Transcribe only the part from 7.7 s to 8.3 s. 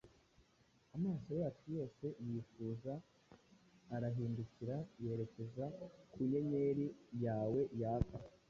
yaka: